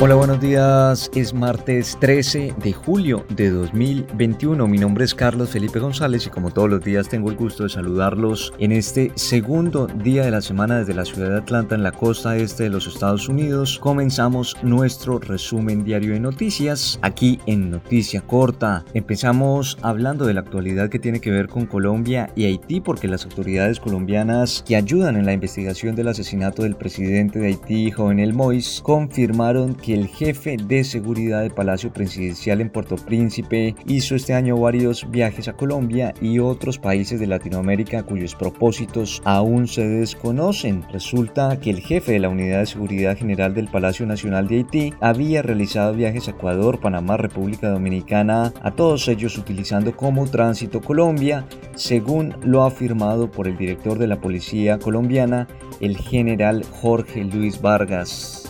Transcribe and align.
Hola, 0.00 0.16
buenos 0.16 0.40
días. 0.40 1.10
Es 1.14 1.32
martes 1.32 1.96
13 2.00 2.54
de 2.60 2.72
julio 2.72 3.24
de 3.28 3.50
2021. 3.50 4.66
Mi 4.66 4.78
nombre 4.78 5.04
es 5.04 5.14
Carlos 5.14 5.50
Felipe 5.50 5.78
González 5.78 6.26
y 6.26 6.30
como 6.30 6.50
todos 6.50 6.68
los 6.68 6.82
días 6.82 7.08
tengo 7.08 7.30
el 7.30 7.36
gusto 7.36 7.62
de 7.62 7.68
saludarlos 7.68 8.52
en 8.58 8.72
este 8.72 9.12
segundo 9.14 9.86
día 9.86 10.24
de 10.24 10.32
la 10.32 10.40
semana 10.40 10.80
desde 10.80 10.94
la 10.94 11.04
ciudad 11.04 11.30
de 11.30 11.38
Atlanta 11.38 11.76
en 11.76 11.84
la 11.84 11.92
costa 11.92 12.36
este 12.36 12.64
de 12.64 12.70
los 12.70 12.88
Estados 12.88 13.28
Unidos. 13.28 13.78
Comenzamos 13.78 14.56
nuestro 14.64 15.20
resumen 15.20 15.84
diario 15.84 16.14
de 16.14 16.20
noticias 16.20 16.98
aquí 17.02 17.38
en 17.46 17.70
Noticia 17.70 18.22
Corta. 18.22 18.84
Empezamos 18.94 19.78
hablando 19.82 20.26
de 20.26 20.34
la 20.34 20.40
actualidad 20.40 20.90
que 20.90 20.98
tiene 20.98 21.20
que 21.20 21.30
ver 21.30 21.48
con 21.48 21.66
Colombia 21.66 22.28
y 22.34 22.46
Haití 22.46 22.80
porque 22.80 23.06
las 23.06 23.24
autoridades 23.24 23.78
colombianas 23.78 24.64
que 24.66 24.74
ayudan 24.74 25.16
en 25.16 25.26
la 25.26 25.32
investigación 25.32 25.94
del 25.94 26.08
asesinato 26.08 26.64
del 26.64 26.74
presidente 26.74 27.38
de 27.38 27.46
Haití, 27.46 27.92
Jovenel 27.92 28.34
Mois, 28.34 28.80
confirmaron 28.82 29.76
que 29.76 29.91
el 29.92 30.08
jefe 30.08 30.56
de 30.56 30.84
seguridad 30.84 31.42
del 31.42 31.50
Palacio 31.50 31.92
Presidencial 31.92 32.60
en 32.60 32.70
Puerto 32.70 32.96
Príncipe 32.96 33.74
hizo 33.86 34.14
este 34.14 34.32
año 34.32 34.56
varios 34.56 35.10
viajes 35.10 35.48
a 35.48 35.52
Colombia 35.52 36.14
y 36.20 36.38
otros 36.38 36.78
países 36.78 37.20
de 37.20 37.26
Latinoamérica 37.26 38.02
cuyos 38.02 38.34
propósitos 38.34 39.20
aún 39.24 39.68
se 39.68 39.86
desconocen. 39.86 40.84
Resulta 40.90 41.58
que 41.60 41.70
el 41.70 41.80
jefe 41.80 42.12
de 42.12 42.20
la 42.20 42.28
Unidad 42.28 42.60
de 42.60 42.66
Seguridad 42.66 43.16
General 43.16 43.54
del 43.54 43.68
Palacio 43.68 44.06
Nacional 44.06 44.48
de 44.48 44.56
Haití 44.56 44.94
había 45.00 45.42
realizado 45.42 45.94
viajes 45.94 46.28
a 46.28 46.32
Ecuador, 46.32 46.80
Panamá, 46.80 47.16
República 47.16 47.68
Dominicana, 47.68 48.52
a 48.62 48.70
todos 48.70 49.08
ellos 49.08 49.36
utilizando 49.36 49.94
como 49.96 50.26
tránsito 50.26 50.80
Colombia, 50.80 51.46
según 51.74 52.34
lo 52.42 52.64
afirmado 52.64 53.30
por 53.30 53.46
el 53.46 53.56
director 53.56 53.98
de 53.98 54.06
la 54.06 54.20
Policía 54.20 54.78
colombiana, 54.78 55.48
el 55.80 55.96
general 55.98 56.64
Jorge 56.80 57.24
Luis 57.24 57.60
Vargas. 57.60 58.41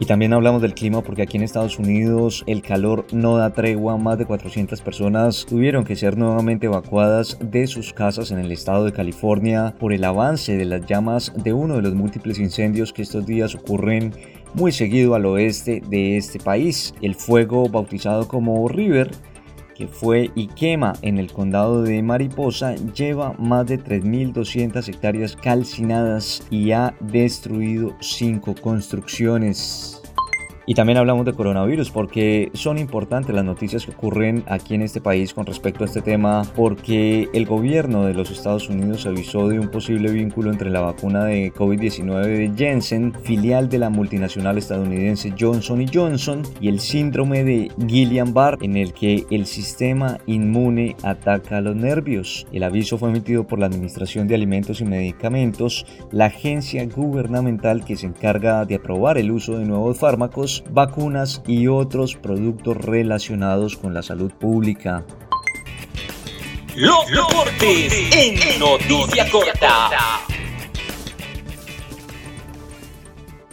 Y 0.00 0.06
también 0.06 0.32
hablamos 0.32 0.62
del 0.62 0.74
clima 0.74 1.02
porque 1.02 1.22
aquí 1.22 1.36
en 1.36 1.42
Estados 1.42 1.78
Unidos 1.78 2.44
el 2.46 2.62
calor 2.62 3.04
no 3.12 3.36
da 3.36 3.50
tregua. 3.50 3.96
Más 3.96 4.16
de 4.16 4.26
400 4.26 4.80
personas 4.80 5.44
tuvieron 5.44 5.84
que 5.84 5.96
ser 5.96 6.16
nuevamente 6.16 6.66
evacuadas 6.66 7.36
de 7.40 7.66
sus 7.66 7.92
casas 7.92 8.30
en 8.30 8.38
el 8.38 8.52
estado 8.52 8.84
de 8.84 8.92
California 8.92 9.74
por 9.76 9.92
el 9.92 10.04
avance 10.04 10.56
de 10.56 10.66
las 10.66 10.86
llamas 10.86 11.32
de 11.36 11.52
uno 11.52 11.74
de 11.74 11.82
los 11.82 11.94
múltiples 11.94 12.38
incendios 12.38 12.92
que 12.92 13.02
estos 13.02 13.26
días 13.26 13.56
ocurren 13.56 14.14
muy 14.54 14.70
seguido 14.70 15.16
al 15.16 15.26
oeste 15.26 15.82
de 15.90 16.16
este 16.16 16.38
país. 16.38 16.94
El 17.02 17.16
fuego 17.16 17.68
bautizado 17.68 18.28
como 18.28 18.68
River 18.68 19.10
que 19.78 19.86
fue 19.86 20.32
y 20.34 20.48
quema 20.48 20.94
en 21.02 21.18
el 21.18 21.32
condado 21.32 21.82
de 21.82 22.02
Mariposa, 22.02 22.74
lleva 22.74 23.34
más 23.38 23.64
de 23.66 23.78
3.200 23.78 24.88
hectáreas 24.88 25.36
calcinadas 25.36 26.42
y 26.50 26.72
ha 26.72 26.96
destruido 26.98 27.94
cinco 28.00 28.56
construcciones. 28.60 30.02
Y 30.68 30.74
también 30.74 30.98
hablamos 30.98 31.24
de 31.24 31.32
coronavirus 31.32 31.90
porque 31.90 32.50
son 32.52 32.76
importantes 32.76 33.34
las 33.34 33.42
noticias 33.42 33.86
que 33.86 33.92
ocurren 33.92 34.44
aquí 34.48 34.74
en 34.74 34.82
este 34.82 35.00
país 35.00 35.32
con 35.32 35.46
respecto 35.46 35.82
a 35.82 35.86
este 35.86 36.02
tema 36.02 36.42
porque 36.54 37.30
el 37.32 37.46
gobierno 37.46 38.04
de 38.04 38.12
los 38.12 38.30
Estados 38.30 38.68
Unidos 38.68 39.06
avisó 39.06 39.48
de 39.48 39.58
un 39.58 39.70
posible 39.70 40.12
vínculo 40.12 40.50
entre 40.52 40.68
la 40.68 40.82
vacuna 40.82 41.24
de 41.24 41.54
COVID-19 41.54 42.20
de 42.26 42.52
Jensen, 42.54 43.14
filial 43.14 43.70
de 43.70 43.78
la 43.78 43.88
multinacional 43.88 44.58
estadounidense 44.58 45.32
Johnson 45.40 45.86
Johnson, 45.90 46.42
y 46.60 46.68
el 46.68 46.80
síndrome 46.80 47.44
de 47.44 47.70
Guillain-Barré 47.78 48.58
en 48.66 48.76
el 48.76 48.92
que 48.92 49.24
el 49.30 49.46
sistema 49.46 50.18
inmune 50.26 50.96
ataca 51.02 51.62
los 51.62 51.76
nervios. 51.76 52.46
El 52.52 52.62
aviso 52.62 52.98
fue 52.98 53.08
emitido 53.08 53.46
por 53.46 53.58
la 53.58 53.64
Administración 53.64 54.28
de 54.28 54.34
Alimentos 54.34 54.82
y 54.82 54.84
Medicamentos, 54.84 55.86
la 56.12 56.26
agencia 56.26 56.86
gubernamental 56.86 57.86
que 57.86 57.96
se 57.96 58.04
encarga 58.04 58.66
de 58.66 58.74
aprobar 58.74 59.16
el 59.16 59.30
uso 59.30 59.56
de 59.56 59.64
nuevos 59.64 59.98
fármacos 59.98 60.57
vacunas 60.70 61.42
y 61.46 61.68
otros 61.68 62.14
productos 62.14 62.76
relacionados 62.76 63.76
con 63.76 63.94
la 63.94 64.02
salud 64.02 64.32
pública. 64.32 65.04
Los. 66.74 67.08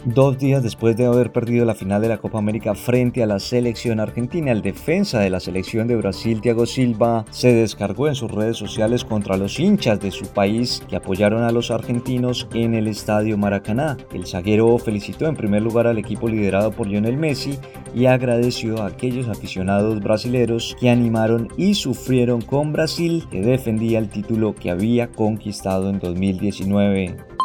Dos 0.06 0.38
días 0.38 0.62
después 0.62 0.96
de 0.96 1.04
haber 1.04 1.32
perdido 1.32 1.64
la 1.64 1.74
final 1.74 2.00
de 2.00 2.08
la 2.08 2.18
Copa 2.18 2.38
América 2.38 2.76
frente 2.76 3.24
a 3.24 3.26
la 3.26 3.40
selección 3.40 3.98
argentina, 3.98 4.52
el 4.52 4.62
defensa 4.62 5.18
de 5.18 5.30
la 5.30 5.40
selección 5.40 5.88
de 5.88 5.96
Brasil, 5.96 6.40
Thiago 6.40 6.64
Silva, 6.64 7.24
se 7.30 7.52
descargó 7.52 8.06
en 8.06 8.14
sus 8.14 8.30
redes 8.30 8.56
sociales 8.56 9.04
contra 9.04 9.36
los 9.36 9.58
hinchas 9.58 9.98
de 9.98 10.12
su 10.12 10.26
país 10.26 10.80
que 10.88 10.94
apoyaron 10.94 11.42
a 11.42 11.50
los 11.50 11.72
argentinos 11.72 12.46
en 12.54 12.74
el 12.74 12.86
estadio 12.86 13.36
Maracaná. 13.36 13.96
El 14.14 14.28
zaguero 14.28 14.78
felicitó 14.78 15.26
en 15.26 15.34
primer 15.34 15.62
lugar 15.62 15.88
al 15.88 15.98
equipo 15.98 16.28
liderado 16.28 16.70
por 16.70 16.86
Lionel 16.86 17.16
Messi 17.16 17.58
y 17.92 18.06
agradeció 18.06 18.82
a 18.82 18.86
aquellos 18.86 19.26
aficionados 19.26 20.00
brasileños 20.00 20.76
que 20.78 20.88
animaron 20.88 21.48
y 21.56 21.74
sufrieron 21.74 22.42
con 22.42 22.72
Brasil 22.72 23.26
que 23.28 23.40
defendía 23.40 23.98
el 23.98 24.08
título 24.08 24.54
que 24.54 24.70
había 24.70 25.08
conquistado 25.08 25.90
en 25.90 25.98
2019. 25.98 27.35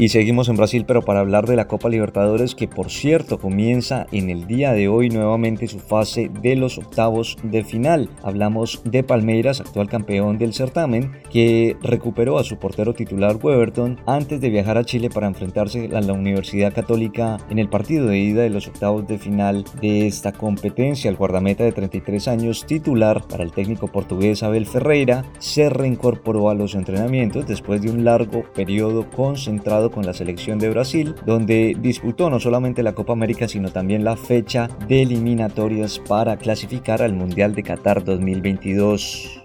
Y 0.00 0.10
seguimos 0.10 0.48
en 0.48 0.54
Brasil, 0.54 0.84
pero 0.86 1.02
para 1.02 1.18
hablar 1.18 1.48
de 1.48 1.56
la 1.56 1.66
Copa 1.66 1.88
Libertadores, 1.88 2.54
que 2.54 2.68
por 2.68 2.88
cierto 2.88 3.40
comienza 3.40 4.06
en 4.12 4.30
el 4.30 4.46
día 4.46 4.72
de 4.72 4.86
hoy 4.86 5.10
nuevamente 5.10 5.66
su 5.66 5.80
fase 5.80 6.30
de 6.40 6.54
los 6.54 6.78
octavos 6.78 7.36
de 7.42 7.64
final. 7.64 8.08
Hablamos 8.22 8.80
de 8.84 9.02
Palmeiras, 9.02 9.60
actual 9.60 9.88
campeón 9.88 10.38
del 10.38 10.54
certamen, 10.54 11.10
que 11.32 11.76
recuperó 11.82 12.38
a 12.38 12.44
su 12.44 12.58
portero 12.58 12.94
titular 12.94 13.40
Weberton 13.42 13.98
antes 14.06 14.40
de 14.40 14.50
viajar 14.50 14.78
a 14.78 14.84
Chile 14.84 15.10
para 15.10 15.26
enfrentarse 15.26 15.90
a 15.92 16.00
la 16.00 16.12
Universidad 16.12 16.72
Católica 16.72 17.38
en 17.50 17.58
el 17.58 17.68
partido 17.68 18.06
de 18.06 18.20
ida 18.20 18.42
de 18.42 18.50
los 18.50 18.68
octavos 18.68 19.04
de 19.08 19.18
final 19.18 19.64
de 19.80 20.06
esta 20.06 20.30
competencia. 20.30 21.10
El 21.10 21.16
guardameta 21.16 21.64
de 21.64 21.72
33 21.72 22.28
años, 22.28 22.66
titular 22.66 23.26
para 23.26 23.42
el 23.42 23.50
técnico 23.50 23.88
portugués 23.88 24.44
Abel 24.44 24.66
Ferreira, 24.66 25.24
se 25.40 25.68
reincorporó 25.68 26.50
a 26.50 26.54
los 26.54 26.76
entrenamientos 26.76 27.48
después 27.48 27.82
de 27.82 27.90
un 27.90 28.04
largo 28.04 28.44
periodo 28.54 29.10
concentrado 29.10 29.87
con 29.90 30.06
la 30.06 30.12
selección 30.12 30.58
de 30.58 30.70
Brasil, 30.70 31.14
donde 31.26 31.76
disputó 31.80 32.30
no 32.30 32.40
solamente 32.40 32.82
la 32.82 32.94
Copa 32.94 33.12
América, 33.12 33.48
sino 33.48 33.70
también 33.70 34.04
la 34.04 34.16
fecha 34.16 34.68
de 34.88 35.02
eliminatorias 35.02 35.98
para 35.98 36.36
clasificar 36.36 37.02
al 37.02 37.14
Mundial 37.14 37.54
de 37.54 37.62
Qatar 37.62 38.04
2022. 38.04 39.42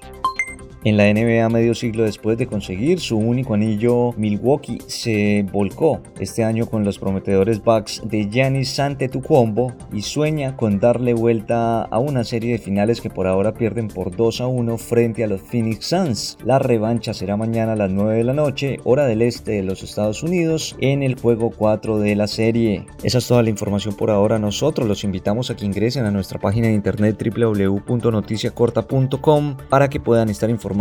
En 0.86 0.98
la 0.98 1.14
NBA 1.14 1.48
medio 1.48 1.74
siglo 1.76 2.04
después 2.04 2.38
de 2.38 2.46
conseguir 2.46 3.00
su 3.00 3.18
único 3.18 3.54
anillo, 3.54 4.12
Milwaukee 4.18 4.80
se 4.86 5.46
volcó 5.50 6.02
este 6.20 6.44
año 6.44 6.66
con 6.66 6.84
los 6.84 7.00
prometedores 7.00 7.64
Bucks 7.64 8.02
de 8.04 8.30
Giannis 8.30 8.78
Antetokounmpo 8.82 9.72
y 9.94 10.02
sueña 10.02 10.58
con 10.58 10.82
darle 10.82 11.14
vuelta 11.14 11.84
a 11.84 12.00
una 12.00 12.26
serie 12.26 12.52
de 12.52 12.58
finales 12.58 13.00
que 13.00 13.10
por 13.10 13.28
ahora 13.28 13.54
pierden 13.54 13.88
por 13.88 14.14
2 14.14 14.42
a 14.42 14.48
1 14.48 14.78
frente 14.78 15.24
a 15.24 15.28
los 15.28 15.42
Phoenix 15.42 15.86
Suns. 15.86 16.38
La 16.44 16.60
revancha 16.60 17.14
será 17.14 17.38
mañana 17.38 17.72
a 17.74 17.78
las 17.78 17.90
9 17.90 18.18
de 18.18 18.26
la 18.26 18.34
noche, 18.34 18.80
hora 18.84 19.06
del 19.06 19.22
este 19.22 19.54
de 19.54 19.64
los 19.64 19.84
Estados 19.84 20.22
Unidos, 20.22 20.76
en 20.82 21.02
el 21.02 21.18
juego 21.18 21.52
4 21.52 22.00
de 22.00 22.18
la 22.18 22.28
serie. 22.28 22.86
Esa 23.04 23.20
es 23.20 23.28
toda 23.30 23.42
la 23.42 23.50
información 23.50 23.96
por 23.96 24.12
ahora. 24.12 24.38
Nosotros 24.38 24.86
los 24.86 25.06
invitamos 25.06 25.50
a 25.50 25.56
que 25.56 25.66
ingresen 25.66 26.04
a 26.04 26.12
nuestra 26.12 26.42
página 26.42 26.68
de 26.68 26.74
internet 26.74 27.18
www.noticiacorta.com 27.24 29.58
para 29.70 29.90
que 29.90 30.02
puedan 30.02 30.28
estar 30.28 30.50
informados 30.50 30.73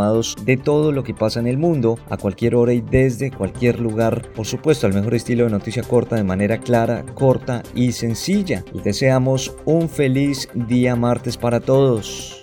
de 0.44 0.56
todo 0.56 0.92
lo 0.92 1.04
que 1.04 1.14
pasa 1.14 1.40
en 1.40 1.46
el 1.46 1.58
mundo, 1.58 1.98
a 2.10 2.16
cualquier 2.16 2.54
hora 2.54 2.72
y 2.72 2.80
desde 2.80 3.30
cualquier 3.30 3.80
lugar. 3.80 4.32
Por 4.34 4.46
supuesto, 4.46 4.86
al 4.86 4.94
mejor 4.94 5.14
estilo 5.14 5.44
de 5.44 5.50
noticia 5.50 5.82
corta, 5.82 6.16
de 6.16 6.24
manera 6.24 6.58
clara, 6.58 7.04
corta 7.14 7.62
y 7.74 7.92
sencilla. 7.92 8.64
Les 8.72 8.84
deseamos 8.84 9.54
un 9.64 9.88
feliz 9.88 10.48
día 10.54 10.96
martes 10.96 11.36
para 11.36 11.60
todos. 11.60 12.41